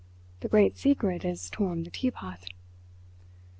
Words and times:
The 0.39 0.47
great 0.49 0.79
secret 0.79 1.23
is 1.23 1.47
to 1.51 1.61
warm 1.61 1.83
the 1.83 1.91
teapot." 1.91 2.47